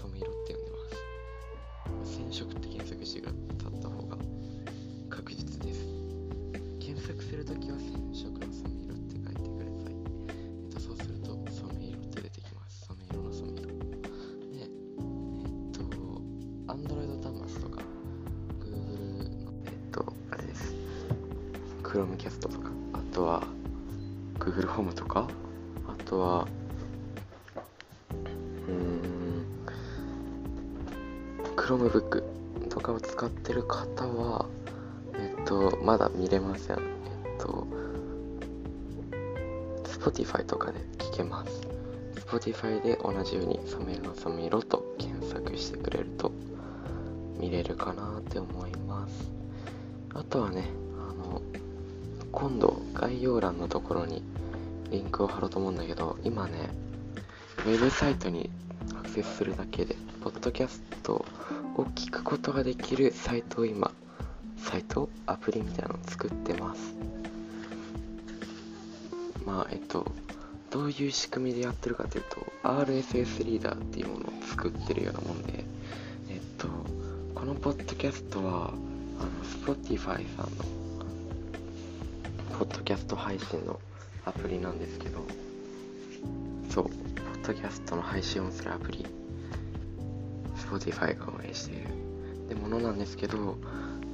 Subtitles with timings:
[0.00, 0.76] 染色って呼んでま
[2.04, 2.16] す。
[2.16, 4.16] 染色って検索してくださった方が
[5.10, 5.80] 確実です。
[6.80, 9.94] 検索するときは染色の染め色って書いてください。
[10.28, 12.86] えっとそうすると染め色って出てきます。
[12.86, 13.68] 染め色の染め色。
[13.68, 13.74] で
[14.60, 14.68] えっ
[15.72, 15.80] と
[16.72, 17.82] Android 端末とか
[18.60, 20.74] Google のえっとあれです。
[21.82, 23.42] Chromecast とかあとは
[24.38, 25.28] Google ホームとか
[25.86, 26.48] あとは
[31.72, 32.22] Chromebook
[32.68, 34.46] とかを使ってる方は
[35.14, 36.76] えっとまだ見れません。
[36.76, 37.66] えっと
[39.84, 41.66] Spotify とかで聞けます。
[42.16, 46.32] Spotify で同じように染めるの染め色と検索してくれると
[47.38, 49.30] 見れるかなって思います。
[50.14, 50.64] あとはね
[50.98, 51.40] あの
[52.32, 54.22] 今度概要欄のところに
[54.90, 56.68] リンクを貼ろうと思うんだけど今ね
[57.60, 58.50] ウェブサイトに
[58.94, 60.91] アクセスするだけでポッドキャスト
[61.76, 63.90] を聞くことができるサイトを今
[64.58, 66.94] サイトアプリみたいなのを作ってます。
[69.44, 70.10] まあえっと
[70.70, 75.64] どういう仕組みでやってるかというと RSS リーダーっていうものを作ってるようなもんで
[76.30, 76.68] えっと
[77.34, 78.72] このポッドキャストは
[79.18, 79.24] あ
[79.66, 80.64] の Spotify さんの
[82.58, 83.78] ポッドキャスト配信の
[84.24, 85.26] アプリなんですけど
[86.70, 89.04] そうポッドキャストの配信をするアプリ
[90.72, 91.88] Spotify が運営している
[92.48, 93.56] でものなんですけど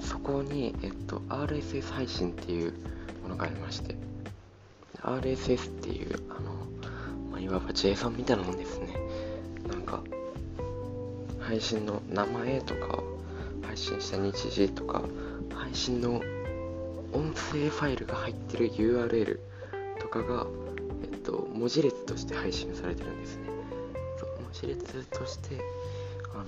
[0.00, 2.72] そこに、えっと、RSS 配信っていう
[3.22, 3.96] ものがありまして
[5.02, 6.52] RSS っていうあの、
[7.30, 8.88] まあ、いわば JSON みたいなもんですね。
[9.68, 10.02] なんか
[11.40, 13.02] 配信の名前とか
[13.62, 15.02] 配信した日時とか
[15.54, 16.20] 配信の
[17.12, 19.38] 音声ファイルが入ってる URL
[20.00, 20.46] とかが、
[21.12, 23.44] えっと、文字列として配信されてるんですね。
[24.18, 25.60] そう文字列として
[26.36, 26.44] あ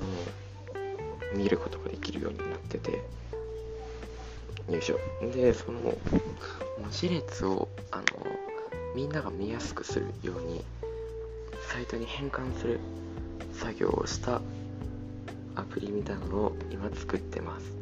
[1.35, 3.19] の見ることができるようになってて。
[4.71, 4.99] よいしょ。
[5.33, 5.97] でその文
[6.91, 8.05] 字列をあの
[8.95, 10.63] みんなが見やすくするように
[11.73, 12.81] サイトに変換する
[13.55, 14.43] 作業をした
[15.55, 17.73] アプリみたいなのを今作ってます。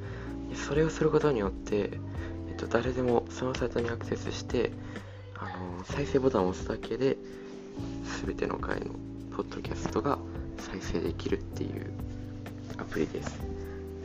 [0.49, 1.91] でそれをすることによって、
[2.49, 4.71] えっと、誰でもそのサイトにアクセスして
[5.37, 7.17] あの再生ボタンを押すだけで
[8.25, 8.87] 全ての回の
[9.37, 10.19] ポッドキャストが
[10.81, 11.91] 再生できるっていう
[12.79, 13.41] アプリです。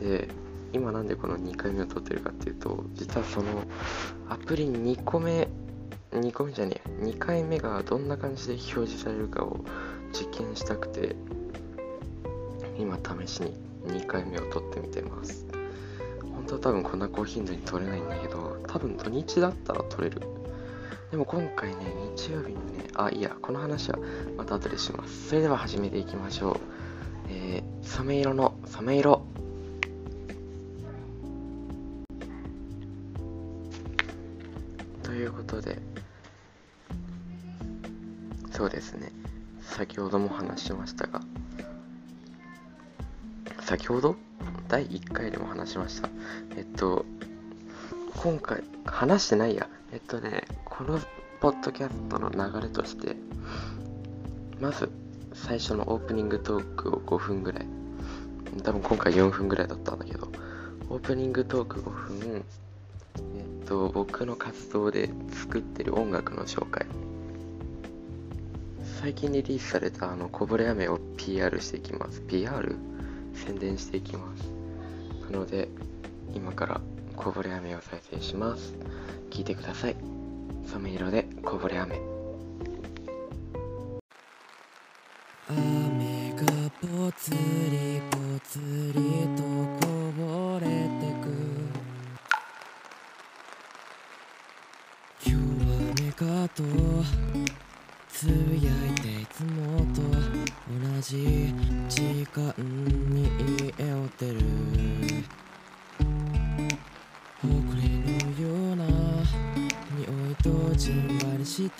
[0.00, 0.28] で
[0.72, 3.48] 今なんでこの2回目を撮ってるかっていうと実はその
[4.30, 5.48] アプリ2個目
[6.12, 9.64] 2個目じゃねえ2回目がどんな感じで表示されるかを
[10.12, 11.14] 実験したくて
[12.78, 13.54] 今試しに
[13.86, 15.46] 2回目を撮ってみてます。
[16.22, 20.22] 本当は多分こんな高頻度に撮れないんだけど多分土日だったら撮れる
[21.12, 23.98] でも今回ね日曜日にねあいやこの話は
[24.38, 25.28] また後でします。
[25.28, 26.56] それでは始めていきましょう。
[27.28, 29.22] えー、染め色の染め色。
[35.02, 35.78] ということで
[38.50, 39.12] そうですね。
[39.60, 41.20] 先ほども話しましたが
[43.60, 44.16] 先ほど？
[44.68, 46.08] 第1回でも話しました。
[46.56, 47.04] えっと
[48.16, 49.68] 今回話してないや。
[49.92, 50.98] えっとねこの
[51.38, 53.14] ポッドキャストの流れとして
[54.58, 54.90] まず
[55.34, 57.66] 最初のオープニングトークを5分ぐらい
[58.62, 60.32] 多分今回4分ぐらいだったんだけど
[60.88, 62.44] オープニングトーク5分
[63.36, 66.86] えっと僕の活動で作ってる音楽の紹介。
[69.00, 72.22] 最近リリースされたあのこぼれ雨を PR していきます。
[72.22, 72.76] PR?
[73.34, 74.50] 宣伝していきます。
[75.30, 75.68] なので
[76.34, 76.80] 今から
[77.14, 78.74] こぼれ雨を再生します。
[79.30, 80.11] 聞いてください。
[80.66, 82.00] 染め色でこぼれ雨。
[85.48, 86.46] 雨が
[86.80, 87.30] ぽつ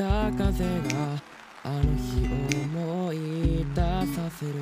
[0.02, 1.22] 風が
[1.64, 2.26] あの日
[2.74, 3.16] 思い
[3.74, 4.52] 出させる。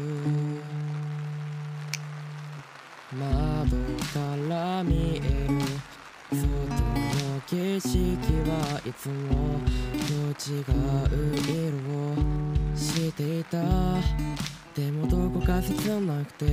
[3.12, 3.76] 窓
[4.12, 5.58] から見える
[6.31, 7.90] 外の景色
[8.48, 9.58] はいつも
[10.06, 10.64] と違う
[11.34, 11.52] 色
[11.98, 13.58] をしていた。
[14.75, 16.46] でもどこか切なくて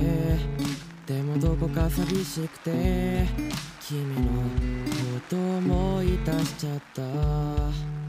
[1.06, 3.28] でもどこか寂しくて
[3.80, 8.07] 君のこと思い出しちゃった。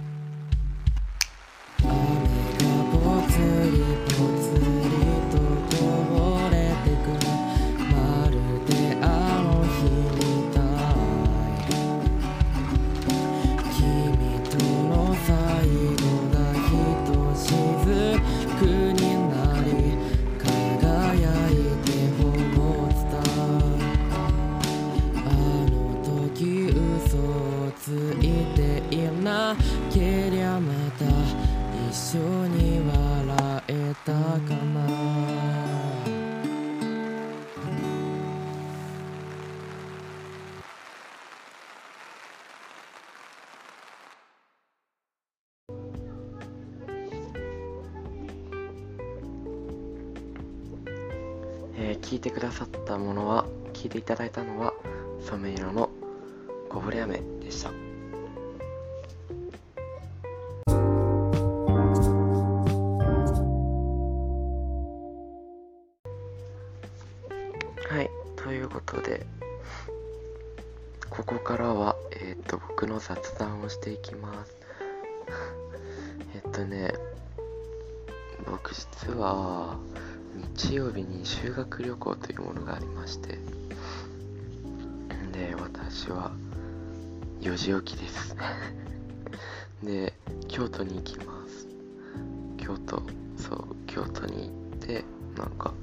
[4.05, 4.58] ぽつり
[52.19, 54.73] いてくださったものは聞いていただいたのは
[55.21, 55.89] 染め色の
[56.67, 57.69] こぼれ雨でした。
[57.69, 57.75] は
[68.01, 69.25] いということで
[71.09, 74.57] ここからはえっ、と僕の雑談をしていきます。
[76.35, 76.93] えっとね
[78.45, 79.78] 僕実は
[80.59, 83.39] 日曜日に修学旅行というものがありまして
[85.31, 86.33] で私は
[87.39, 88.35] 4時起きです。
[89.81, 90.13] で
[90.49, 91.65] 京都に行きます。
[92.57, 93.01] 京都
[93.37, 95.05] そう京都に行って
[95.37, 95.73] なんか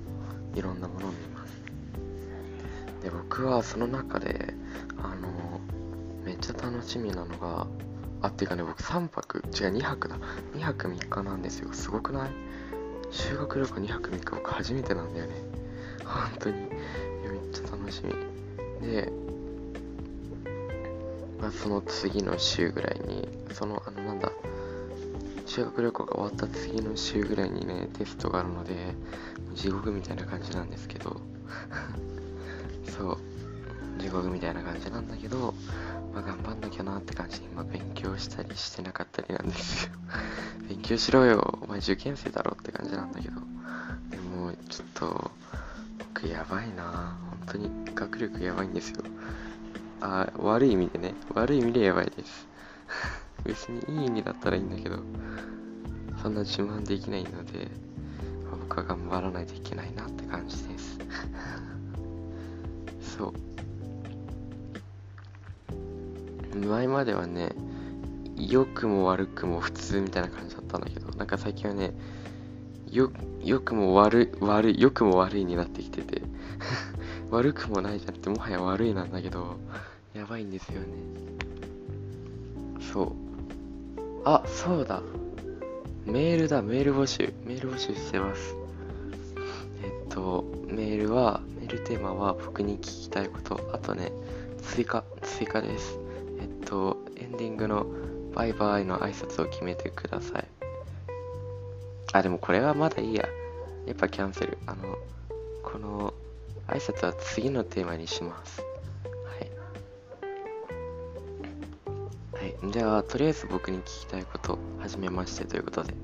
[0.55, 1.63] いろんなものを見ます。
[3.03, 4.53] で僕はその中で
[4.99, 5.59] あの
[6.23, 7.67] めっちゃ楽しみなのが
[8.21, 10.19] あっていうかね僕3泊違う2泊だ。
[10.55, 11.73] 2泊3日なんですよ。
[11.73, 12.31] すごくない？
[13.11, 15.35] 修学旅行2泊3日僕初めてなんだよね。
[16.05, 16.57] 本当に。
[16.57, 16.71] めっ
[17.53, 18.87] ちゃ楽しみ。
[18.87, 19.13] で、
[21.41, 24.31] まあ、その次の週ぐらいにそのあのなんだ
[25.47, 28.95] 修学旅行が終わった次の週ぐらいにねテストがあるので
[29.55, 31.21] 地獄みたいな感じなんですけど。
[32.97, 33.19] そう。
[33.99, 35.55] 地獄みたいな感じなんだけど、
[36.17, 39.93] まあ、頑張んなきゃなって感じで今勉強したりしてなかったりなんですよ。
[40.67, 41.59] 勉強しろよ。
[41.61, 43.35] お前受験生だろって感じなんだけど。
[44.09, 45.31] でもちょっと
[46.15, 47.19] 僕やばいな。
[47.45, 49.05] 本当に学力やばいんですよ。
[50.01, 51.13] あ悪い意味でね。
[51.35, 52.49] 悪い意味でやばいです。
[53.45, 55.01] 別にいい意味だったらいいんだけど。
[56.23, 57.69] そんな自慢できないので、
[58.47, 60.99] まあ僕は頑張らないといけないなって感じです。
[63.19, 63.46] そう。
[66.57, 67.51] 前まではね
[68.37, 71.95] 良くも悪くも普通みたいな感じだったんだけどなんか最近はね
[72.91, 73.11] よ
[73.43, 76.23] 良くも悪い悪い良くも悪いになってきてて
[77.31, 79.57] 悪くもないじゃなくてもはや悪いなんだけど
[80.17, 80.87] やばいんですよね。
[82.81, 83.13] そう。
[84.25, 85.03] あそうだ。
[86.07, 87.35] メールだメール募集。
[87.45, 88.57] メール募集してます。
[89.83, 93.61] えっとメールはメールテーマは僕に聞きたいこと。
[93.75, 94.11] あとね
[94.63, 95.99] 追加追加です。
[96.67, 97.87] とエンディングの
[98.35, 100.45] バイバイの挨拶を決めてください。
[102.13, 103.27] あでもこれはまだいいや。
[103.87, 104.59] やっぱキャンセル。
[104.67, 104.99] あの
[105.63, 106.13] この
[106.69, 108.61] 挨拶は次のテーマにします。
[112.35, 112.45] はい。
[112.53, 112.73] はい。
[112.73, 115.95] じゃあとりあえず僕に聞きたいことはじめましてということで。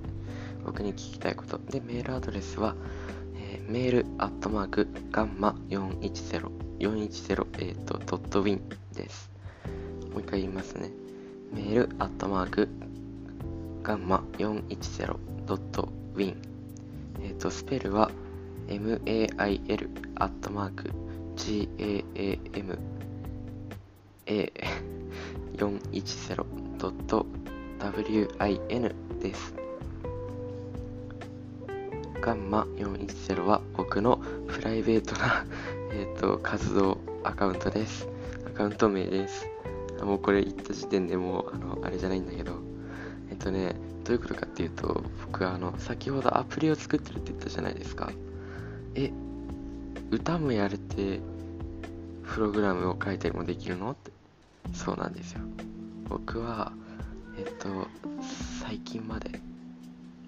[0.64, 1.58] 僕に聞きたいこと。
[1.58, 2.76] でメールアドレスは、
[3.36, 9.31] えーメールアットマークガンマ410 410えっ、とドットウィンです。
[10.12, 10.90] もう一回言いますね。
[11.52, 12.68] メールアットマーク
[13.82, 15.16] ガンマ410
[15.46, 16.36] ドットウィン。
[17.22, 18.10] えっ、とスペルは
[18.68, 20.90] mail アットマーク
[21.36, 22.78] gam
[25.58, 26.44] a410
[26.78, 27.26] ドット
[27.80, 29.54] win です。
[32.20, 35.44] ガンマ410は僕のプライベートな
[35.92, 38.08] えっと活動アカウントです。
[38.46, 39.48] アカウント名です。
[40.04, 42.54] もうこれ言った時点でもうあのあれじゃないんだけど
[43.30, 48.10] えっとねどういうことかっていうと僕はあの先ほどアプリを作ってるって言ったじゃないですか。
[48.94, 49.12] え
[50.10, 51.20] 歌もやれて
[52.24, 53.92] プログラムを書いたりもできるの？
[53.92, 54.10] って。
[54.72, 55.40] そうなんですよ。
[56.08, 56.72] 僕は
[57.38, 57.86] えっと
[58.60, 59.40] 最近まで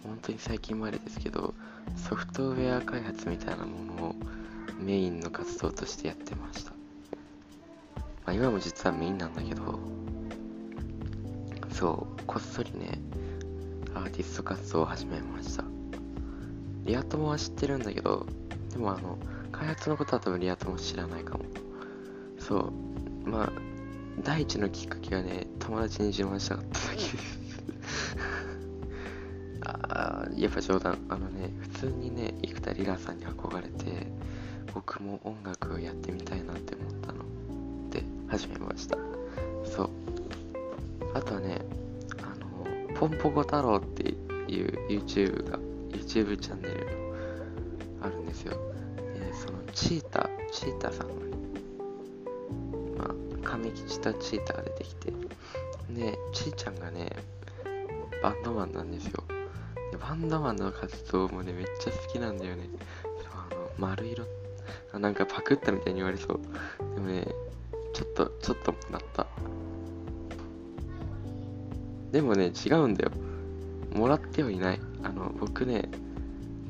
[0.03, 1.55] 本当に最近までですけど
[1.97, 4.15] ソフトウェア開発みたいなものを
[4.79, 6.74] メインの活動としてやってました、
[8.25, 9.79] まあ、今も実はメインなんだけど
[11.71, 12.99] そうこっそりね
[13.95, 15.65] アーティスト活動を始めました。
[16.85, 18.27] リア友は知ってるんだけど
[18.71, 19.19] でもあの
[19.53, 21.45] 開発のことは多分リア友知らないかも。
[22.39, 22.73] そ
[23.27, 23.53] うまあ
[24.23, 27.17] 第一のきっかけはね友達に自慢したかっただけです。
[29.65, 30.99] あやっぱ冗談。
[31.09, 34.07] あのね普通にね生田リラさんに憧れて
[34.75, 36.21] 僕も音楽をやってみ
[38.35, 38.99] 始めました。
[39.65, 39.91] そう。
[41.15, 41.61] あとね
[42.21, 42.35] あ
[42.91, 44.09] のポンポコ太郎って
[44.53, 45.57] いう YouTube が
[45.91, 46.89] YouTube チャンネル
[48.03, 48.59] あるんですよ、
[48.99, 51.21] えーそのチーターチーターさんのね
[52.99, 55.13] まあ神吉とチーターが出てきて
[55.91, 57.13] でちーちゃんがね
[58.21, 59.23] バンドマンなんですよ。
[59.93, 62.69] でバンドマンの活動もねめっちゃ好きなんだよね。
[63.33, 64.25] あの丸色
[64.93, 66.41] あなんかパクったみたいに言われそう。
[66.97, 67.29] でもね
[67.95, 69.27] ちょっとちょっともらった。
[72.13, 73.13] でもね違うんだよ。
[73.95, 74.81] もらってはいない。
[75.03, 75.89] あの僕ね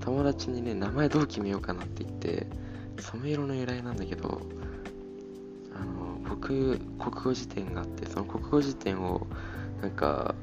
[0.00, 2.46] 友達にね名前どう決めようかなって言って
[3.00, 4.42] 染め色の由来なんだけど
[5.74, 9.26] あの僕国語辞典があってその国語辞典を
[9.80, 10.34] なんか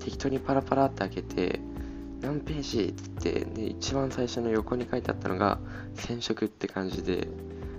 [0.00, 1.60] 適当にパラパラって開けて
[2.20, 5.58] 何ページっつってで一番最初の横に書いてあったのが
[5.94, 7.28] 染色って感じで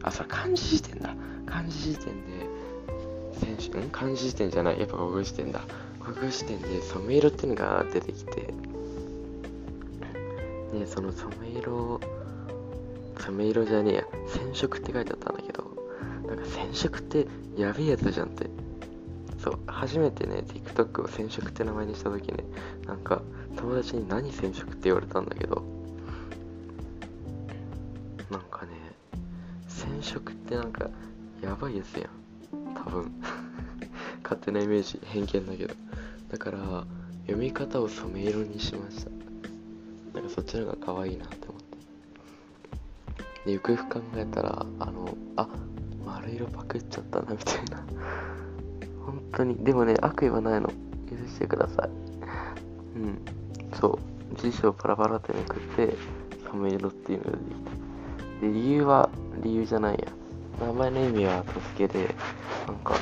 [0.01, 1.14] あそれ漢字辞典だ。
[1.45, 2.47] 漢字辞典で
[3.39, 3.89] 染色ん？
[3.89, 4.79] 漢字辞典じゃない。
[4.79, 5.61] やっぱ国語辞典だ。
[5.99, 8.53] 国語辞典で染め色っていうのが出てきて。
[10.73, 12.01] でその染め色
[13.19, 14.03] 染め色じゃねえや。
[14.27, 15.63] 染色って書いてあったんだけど。
[16.27, 18.49] なんか染色ってやべえやつじゃんって。
[19.37, 22.43] そう初めてね TikTok を染色って名前にした時ね。
[22.87, 23.21] なんか
[23.55, 25.63] 友達に何染色って言われたんだけど。
[28.31, 28.71] なんかね
[29.67, 30.89] 染色ってなんか
[31.45, 32.73] やばいやつやん。
[32.73, 33.11] 多分。
[34.23, 35.75] 勝手なイメージ偏見だけど。
[36.29, 36.57] だから
[37.27, 39.11] 読み方を染め色にしました。
[40.15, 41.77] なんかそっちの方が可愛いなって思って。
[43.45, 45.47] でよくよく考えたらあのあ
[46.03, 47.83] 丸色パクっちゃったなみたいな。
[49.05, 49.55] 本当に。
[49.63, 50.67] でもね悪意はないの。
[50.67, 51.89] 許してください。
[52.97, 53.19] うん。
[53.79, 53.99] そ
[54.33, 54.41] う。
[54.41, 55.95] 辞書をパラパラってめくって
[56.49, 57.85] 染め色っていうのが出てきて。
[58.41, 59.09] で理由は
[59.43, 60.11] 理由じゃないや
[60.59, 62.15] 名前の意味は後付けで
[62.65, 62.97] なんか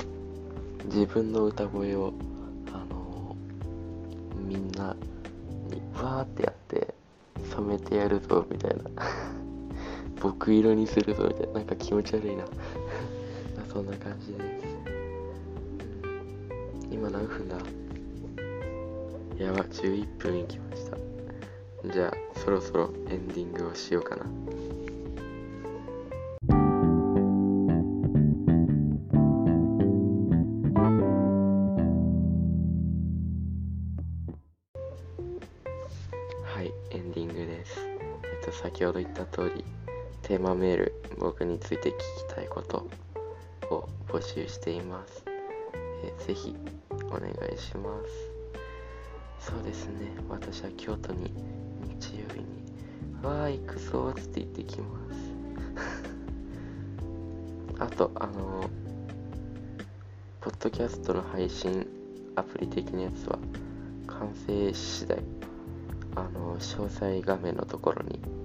[0.86, 2.14] 自分の歌声を
[2.72, 3.36] あの
[4.36, 4.96] みんな
[5.70, 6.94] にわーってやって
[7.56, 8.84] 染めてやるぞみたいな。
[10.22, 11.54] 僕色にするぞみたいな。
[11.54, 12.46] なんか気持ち悪いな。
[13.72, 14.44] そんな感じです。
[16.92, 17.58] 今何分だ？
[19.38, 20.98] やば11分いきました。
[21.92, 24.26] じゃあそろそろエンディングをしようかな。
[38.84, 39.64] 先ほど言った通り
[40.24, 41.96] テーマメール僕について聞き
[42.36, 42.90] たいこと
[43.74, 45.24] を募集しています、
[46.04, 46.54] えーぜひ
[47.08, 47.98] お願いしま
[49.40, 49.52] す。
[49.52, 50.12] そうですね。
[50.28, 51.34] 私は京都に
[51.98, 52.46] 日曜日に
[53.24, 55.32] わー行くぞーって言ってきます。
[57.80, 58.70] あとあの
[60.42, 61.88] ポッドキャストの配信
[62.36, 63.40] アプリ的なやつは
[64.08, 65.24] 完成次第
[66.18, 68.43] あの詳細画面のところに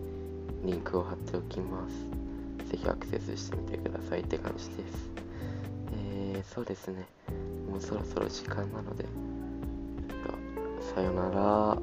[0.64, 2.70] リンクを貼っておきます。
[2.70, 5.10] ぜひアクセスしてみてくださいって感じです。
[5.92, 7.06] えー、そうですね。
[7.70, 9.04] もうそろそろ時間なので
[10.94, 11.78] さよなら。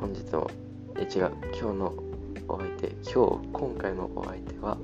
[0.00, 0.50] 本日も
[0.96, 1.30] え違う。
[1.58, 1.94] 今日の
[2.48, 4.76] お相手今日今回のお相手は、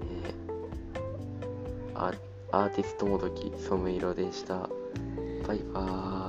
[0.00, 2.14] えー、ア
[2.52, 4.70] アーティストもどき染め色でした。
[5.46, 6.25] バイバーイ。